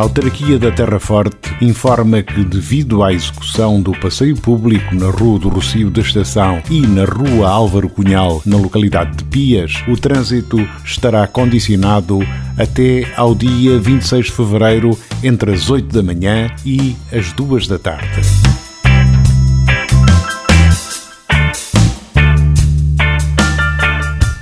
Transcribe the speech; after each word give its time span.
Autarquia 0.00 0.58
da 0.58 0.70
Terra 0.70 0.98
Forte 0.98 1.36
informa 1.60 2.22
que, 2.22 2.42
devido 2.42 3.02
à 3.02 3.12
execução 3.12 3.80
do 3.82 3.92
passeio 3.92 4.34
público 4.34 4.94
na 4.94 5.10
Rua 5.10 5.38
do 5.38 5.48
Rocio 5.50 5.90
da 5.90 6.00
Estação 6.00 6.62
e 6.70 6.80
na 6.80 7.04
Rua 7.04 7.48
Álvaro 7.48 7.88
Cunhal, 7.88 8.40
na 8.46 8.56
localidade 8.56 9.16
de 9.18 9.24
Pias, 9.24 9.84
o 9.86 9.96
trânsito 9.96 10.56
estará 10.84 11.26
condicionado 11.26 12.20
até 12.56 13.12
ao 13.14 13.34
dia 13.34 13.78
26 13.78 14.26
de 14.26 14.32
fevereiro, 14.32 14.98
entre 15.22 15.52
as 15.52 15.68
8 15.68 15.92
da 15.92 16.02
manhã 16.02 16.50
e 16.64 16.96
as 17.12 17.32
2 17.32 17.66
da 17.66 17.78
tarde. 17.78 18.49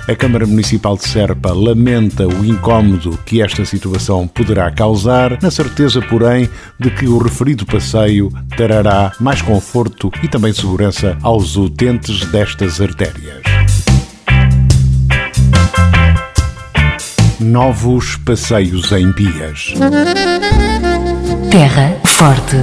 A 0.09 0.15
Câmara 0.15 0.47
Municipal 0.47 0.97
de 0.97 1.07
Serpa 1.07 1.53
lamenta 1.53 2.27
o 2.27 2.43
incómodo 2.43 3.15
que 3.27 3.43
esta 3.43 3.63
situação 3.63 4.27
poderá 4.27 4.71
causar, 4.71 5.39
na 5.39 5.51
certeza, 5.51 6.01
porém, 6.01 6.49
de 6.79 6.89
que 6.89 7.07
o 7.07 7.19
referido 7.19 7.63
passeio 7.63 8.33
trará 8.57 9.11
mais 9.19 9.43
conforto 9.43 10.11
e 10.23 10.27
também 10.27 10.51
segurança 10.51 11.15
aos 11.21 11.55
utentes 11.55 12.25
destas 12.31 12.81
artérias. 12.81 13.43
Novos 17.39 18.15
passeios 18.15 18.91
em 18.91 19.13
Pias. 19.13 19.75
Terra 21.51 21.99
Forte. 22.03 22.55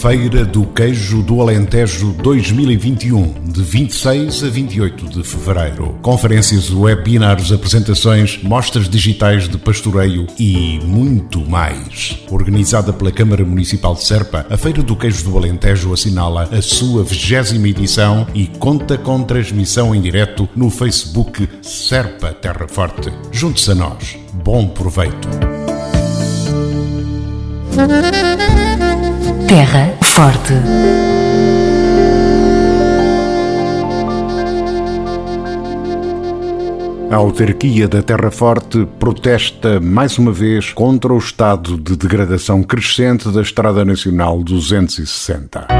Feira 0.00 0.46
do 0.46 0.64
Queijo 0.64 1.22
do 1.22 1.42
Alentejo 1.42 2.12
2021, 2.22 3.34
de 3.52 3.62
26 3.62 4.44
a 4.44 4.48
28 4.48 5.08
de 5.10 5.22
fevereiro. 5.22 5.98
Conferências, 6.00 6.70
webinars, 6.70 7.52
apresentações, 7.52 8.42
mostras 8.42 8.88
digitais 8.88 9.46
de 9.46 9.58
pastoreio 9.58 10.26
e 10.38 10.80
muito 10.86 11.46
mais. 11.46 12.18
Organizada 12.30 12.94
pela 12.94 13.12
Câmara 13.12 13.44
Municipal 13.44 13.94
de 13.94 14.02
Serpa, 14.02 14.46
a 14.48 14.56
Feira 14.56 14.82
do 14.82 14.96
Queijo 14.96 15.22
do 15.22 15.36
Alentejo 15.36 15.92
assinala 15.92 16.48
a 16.50 16.62
sua 16.62 17.04
vigésima 17.04 17.68
edição 17.68 18.26
e 18.34 18.46
conta 18.46 18.96
com 18.96 19.22
transmissão 19.22 19.94
em 19.94 20.00
direto 20.00 20.48
no 20.56 20.70
Facebook 20.70 21.46
Serpa 21.60 22.32
Terra 22.32 22.66
Forte. 22.66 23.12
Junte-se 23.30 23.72
a 23.72 23.74
nós. 23.74 24.16
Bom 24.32 24.66
proveito. 24.66 25.28
Terra 29.50 29.92
Forte. 30.00 30.54
A 37.10 37.16
autarquia 37.16 37.88
da 37.88 38.00
Terra 38.00 38.30
Forte 38.30 38.86
protesta 39.00 39.80
mais 39.80 40.18
uma 40.18 40.30
vez 40.30 40.72
contra 40.72 41.12
o 41.12 41.18
estado 41.18 41.76
de 41.76 41.96
degradação 41.96 42.62
crescente 42.62 43.28
da 43.28 43.42
Estrada 43.42 43.84
Nacional 43.84 44.40
260. 44.44 45.79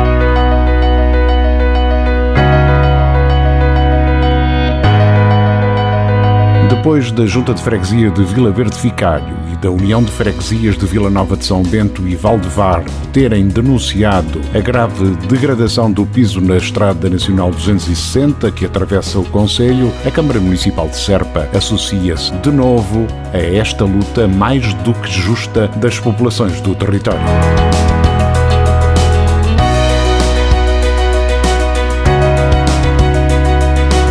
Depois 6.80 7.12
da 7.12 7.26
Junta 7.26 7.52
de 7.52 7.62
Freguesia 7.62 8.10
de 8.10 8.24
Vila 8.24 8.50
Verde 8.50 8.74
Ficário 8.74 9.36
e 9.52 9.56
da 9.56 9.70
União 9.70 10.02
de 10.02 10.10
Freguesias 10.10 10.78
de 10.78 10.86
Vila 10.86 11.10
Nova 11.10 11.36
de 11.36 11.44
São 11.44 11.62
Bento 11.62 12.08
e 12.08 12.16
Valdevar 12.16 12.82
terem 13.12 13.48
denunciado 13.48 14.40
a 14.54 14.60
grave 14.60 15.14
degradação 15.28 15.92
do 15.92 16.06
piso 16.06 16.40
na 16.40 16.56
Estrada 16.56 17.10
Nacional 17.10 17.50
260 17.50 18.50
que 18.52 18.64
atravessa 18.64 19.18
o 19.18 19.26
Conselho, 19.26 19.92
a 20.06 20.10
Câmara 20.10 20.40
Municipal 20.40 20.88
de 20.88 20.96
Serpa 20.96 21.50
associa-se 21.54 22.32
de 22.38 22.50
novo 22.50 23.06
a 23.34 23.36
esta 23.36 23.84
luta 23.84 24.26
mais 24.26 24.72
do 24.72 24.94
que 24.94 25.12
justa 25.12 25.68
das 25.76 26.00
populações 26.00 26.62
do 26.62 26.74
território. 26.74 27.20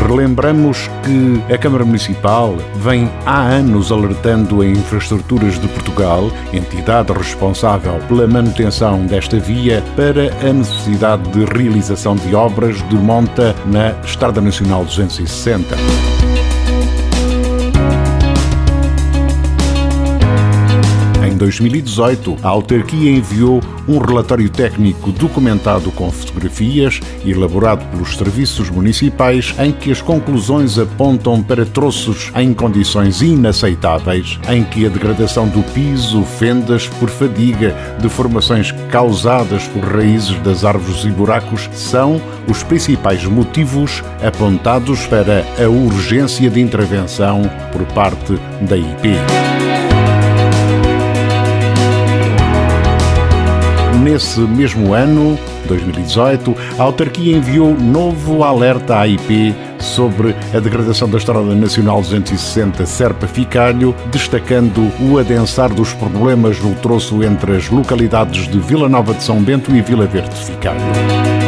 Relembramos 0.10 0.90
que 1.04 1.54
a 1.54 1.56
Câmara 1.56 1.86
Municipal 1.86 2.58
vem 2.78 3.08
há 3.28 3.44
anos 3.44 3.92
alertando 3.92 4.64
a 4.64 4.66
Infraestruturas 4.66 5.60
de 5.62 5.68
Portugal, 5.68 6.32
entidade 6.52 7.14
responsável 7.14 8.00
pela 8.08 8.26
manutenção 8.26 9.06
desta 9.06 9.38
via, 9.38 9.84
para 9.96 10.34
a 10.50 10.52
necessidade 10.52 11.30
de 11.30 11.46
realização 11.46 12.16
de 12.16 12.34
obras 12.34 12.78
de 12.90 12.96
monta 12.96 13.56
na 13.68 13.92
Estrada 14.04 14.42
Nacional 14.42 14.84
260. 14.84 15.76
2018, 21.40 22.38
a 22.44 22.50
autarquia 22.50 23.10
enviou 23.10 23.62
um 23.88 23.98
relatório 23.98 24.48
técnico 24.50 25.12
documentado 25.12 25.90
com 25.92 26.12
fotografias, 26.12 27.00
elaborado 27.26 27.84
pelos 27.86 28.16
serviços 28.16 28.70
municipais, 28.70 29.56
em 29.58 29.72
que 29.72 29.92
as 29.92 30.02
conclusões 30.02 30.78
apontam 30.78 31.42
para 31.42 31.66
troços 31.66 32.32
em 32.36 32.54
condições 32.54 33.22
inaceitáveis, 33.22 34.40
em 34.50 34.64
que 34.64 34.86
a 34.86 34.90
degradação 34.90 35.48
do 35.48 35.64
piso, 35.74 36.24
fendas 36.24 36.88
por 36.88 37.10
fadiga, 37.10 37.76
deformações 38.00 38.72
causadas 38.92 39.64
por 39.70 39.84
raízes 39.84 40.38
das 40.42 40.64
árvores 40.64 41.04
e 41.06 41.10
buracos 41.10 41.70
são 41.74 42.22
os 42.48 42.62
principais 42.62 43.24
motivos 43.26 44.04
apontados 44.22 45.08
para 45.08 45.46
a 45.58 45.68
urgência 45.68 46.50
de 46.50 46.60
intervenção 46.60 47.42
por 47.72 47.86
parte 47.94 48.38
da 48.62 48.78
IP. 48.78 49.89
Nesse 54.10 54.40
mesmo 54.40 54.96
ano, 54.96 55.38
2018, 55.68 56.56
a 56.80 56.82
autarquia 56.82 57.38
enviou 57.38 57.76
novo 57.80 58.44
alerta 58.44 58.98
à 58.98 59.08
IP 59.08 59.54
sobre 59.78 60.36
a 60.52 60.60
degradação 60.60 61.08
da 61.08 61.20
Estrada 61.20 61.54
Nacional 61.54 62.02
260 62.02 62.88
Serpa-Ficalho, 62.88 63.96
destacando 64.12 64.92
o 65.00 65.20
adensar 65.20 65.72
dos 65.72 65.94
problemas 65.94 66.60
no 66.60 66.74
troço 66.74 67.24
entre 67.24 67.56
as 67.56 67.70
localidades 67.70 68.48
de 68.48 68.60
Vila 68.60 68.90
Nova 68.90 69.14
de 69.14 69.22
São 69.22 69.40
Bento 69.44 69.76
e 69.76 69.80
Vila 69.80 70.08
Verde 70.08 70.30
de 70.30 70.44
Ficalho. 70.44 71.39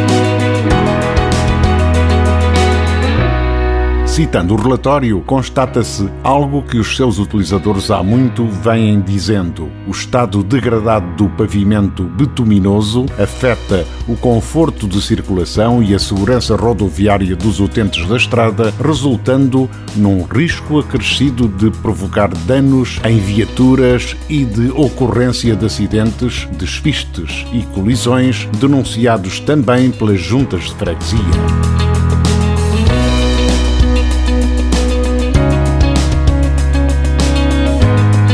Citando 4.12 4.52
o 4.52 4.58
relatório, 4.58 5.22
constata-se 5.22 6.06
algo 6.22 6.62
que 6.62 6.76
os 6.76 6.94
seus 6.94 7.18
utilizadores 7.18 7.90
há 7.90 8.02
muito 8.02 8.46
vêm 8.46 9.00
dizendo. 9.00 9.70
O 9.88 9.90
estado 9.90 10.42
degradado 10.42 11.06
do 11.16 11.30
pavimento 11.30 12.02
betuminoso 12.02 13.06
afeta 13.18 13.86
o 14.06 14.14
conforto 14.14 14.86
de 14.86 15.00
circulação 15.00 15.82
e 15.82 15.94
a 15.94 15.98
segurança 15.98 16.54
rodoviária 16.54 17.34
dos 17.34 17.58
utentes 17.58 18.06
da 18.06 18.18
estrada, 18.18 18.74
resultando 18.84 19.66
num 19.96 20.24
risco 20.24 20.78
acrescido 20.78 21.48
de 21.48 21.70
provocar 21.78 22.28
danos 22.44 23.00
em 23.06 23.18
viaturas 23.18 24.14
e 24.28 24.44
de 24.44 24.70
ocorrência 24.72 25.56
de 25.56 25.64
acidentes, 25.64 26.46
despistes 26.58 27.46
e 27.50 27.62
colisões, 27.74 28.46
denunciados 28.58 29.40
também 29.40 29.90
pelas 29.90 30.20
juntas 30.20 30.64
de 30.64 30.74
freguesia. 30.74 32.01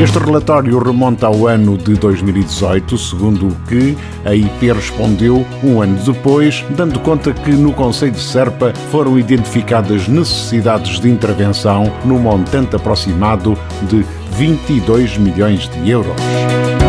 Este 0.01 0.17
relatório 0.21 0.79
remonta 0.79 1.27
ao 1.27 1.49
ano 1.49 1.77
de 1.77 1.95
2018, 1.95 2.97
segundo 2.97 3.49
o 3.49 3.57
que 3.67 3.99
a 4.25 4.33
IP 4.33 4.73
respondeu 4.73 5.45
um 5.65 5.83
ano 5.83 5.99
depois, 6.05 6.65
dando 6.71 7.01
conta 7.01 7.33
que 7.33 7.51
no 7.51 7.73
Conselho 7.73 8.13
de 8.13 8.21
Serpa 8.21 8.73
foram 8.93 9.19
identificadas 9.19 10.07
necessidades 10.07 11.01
de 11.01 11.11
intervenção 11.11 11.93
no 12.05 12.17
montante 12.17 12.77
aproximado 12.77 13.59
de 13.89 14.07
22 14.37 15.19
milhões 15.19 15.69
de 15.69 15.91
euros. 15.91 16.88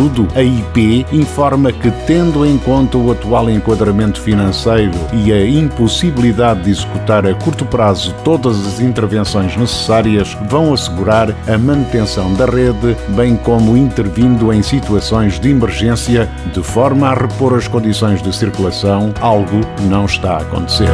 Contudo, 0.00 0.28
a 0.34 0.42
IP 0.42 1.04
informa 1.12 1.70
que, 1.70 1.90
tendo 2.06 2.46
em 2.46 2.56
conta 2.56 2.96
o 2.96 3.12
atual 3.12 3.50
enquadramento 3.50 4.18
financeiro 4.18 4.98
e 5.12 5.30
a 5.30 5.46
impossibilidade 5.46 6.62
de 6.62 6.70
executar 6.70 7.26
a 7.26 7.34
curto 7.34 7.66
prazo 7.66 8.14
todas 8.24 8.66
as 8.66 8.80
intervenções 8.80 9.54
necessárias, 9.58 10.34
vão 10.48 10.72
assegurar 10.72 11.36
a 11.46 11.58
manutenção 11.58 12.32
da 12.32 12.46
rede, 12.46 12.96
bem 13.10 13.36
como 13.36 13.76
intervindo 13.76 14.50
em 14.54 14.62
situações 14.62 15.38
de 15.38 15.50
emergência, 15.50 16.26
de 16.50 16.62
forma 16.62 17.08
a 17.08 17.14
repor 17.14 17.54
as 17.54 17.68
condições 17.68 18.22
de 18.22 18.34
circulação, 18.34 19.12
algo 19.20 19.60
que 19.76 19.82
não 19.82 20.06
está 20.06 20.36
a 20.36 20.38
acontecer. 20.38 20.88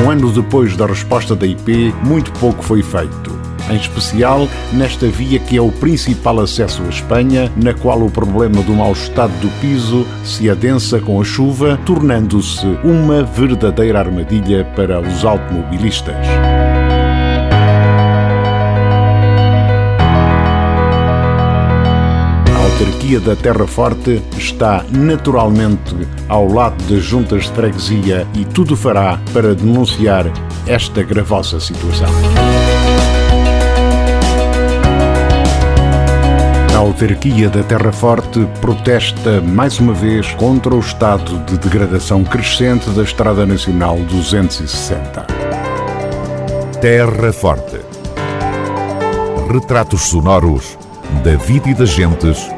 Um 0.00 0.10
ano 0.10 0.30
depois 0.30 0.76
da 0.76 0.86
resposta 0.86 1.34
da 1.34 1.44
IP, 1.44 1.92
muito 2.04 2.32
pouco 2.34 2.62
foi 2.62 2.82
feito. 2.82 3.36
Em 3.68 3.76
especial 3.76 4.48
nesta 4.72 5.08
via 5.08 5.40
que 5.40 5.56
é 5.56 5.60
o 5.60 5.72
principal 5.72 6.38
acesso 6.40 6.82
à 6.84 6.88
Espanha, 6.88 7.52
na 7.56 7.74
qual 7.74 8.02
o 8.02 8.10
problema 8.10 8.62
do 8.62 8.72
mau 8.72 8.92
estado 8.92 9.32
do 9.40 9.48
piso 9.60 10.06
se 10.24 10.48
adensa 10.48 11.00
com 11.00 11.20
a 11.20 11.24
chuva, 11.24 11.78
tornando-se 11.84 12.66
uma 12.84 13.24
verdadeira 13.24 13.98
armadilha 13.98 14.64
para 14.76 15.00
os 15.00 15.24
automobilistas. 15.24 16.16
Autarquia 22.78 23.18
da 23.18 23.34
Terra 23.34 23.66
Forte 23.66 24.22
está 24.36 24.84
naturalmente 24.90 25.96
ao 26.28 26.46
lado 26.46 26.80
das 26.84 27.02
juntas 27.02 27.44
de 27.44 27.50
freguesia 27.50 28.24
e 28.34 28.44
tudo 28.44 28.76
fará 28.76 29.18
para 29.32 29.52
denunciar 29.52 30.26
esta 30.64 31.02
gravosa 31.02 31.58
situação. 31.58 32.08
A 36.72 36.76
autarquia 36.76 37.50
da 37.50 37.64
Terra 37.64 37.90
Forte 37.90 38.46
protesta 38.60 39.40
mais 39.40 39.80
uma 39.80 39.92
vez 39.92 40.32
contra 40.34 40.72
o 40.72 40.78
estado 40.78 41.36
de 41.46 41.58
degradação 41.58 42.22
crescente 42.22 42.88
da 42.90 43.02
Estrada 43.02 43.44
Nacional 43.44 43.98
260. 44.08 45.26
Terra 46.80 47.32
Forte. 47.32 47.80
Retratos 49.52 50.02
sonoros 50.02 50.78
da 51.24 51.34
vida 51.36 51.70
e 51.70 51.74
das 51.74 51.88
gentes 51.88 52.57